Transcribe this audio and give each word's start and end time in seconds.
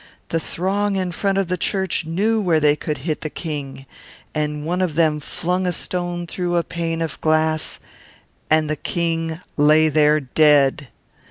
The 0.29 0.39
throng 0.39 0.95
in 0.95 1.11
front 1.11 1.37
of 1.37 1.45
the 1.47 1.59
church 1.59 2.05
knew 2.07 2.41
where 2.41 2.59
they 2.59 2.75
could 2.75 2.97
hit 3.05 3.21
the 3.21 3.29
King, 3.29 3.85
and 4.33 4.65
one 4.65 4.81
of 4.81 4.95
them 4.95 5.19
flung 5.19 5.67
a 5.67 5.71
stone 5.71 6.25
through 6.25 6.55
a 6.57 6.63
pane 6.63 7.03
of 7.03 7.21
glass, 7.21 7.79
and 8.49 8.67
the 8.67 8.75
King 8.75 9.41
lay 9.57 9.89
there 9.89 10.19
dead! 10.19 10.87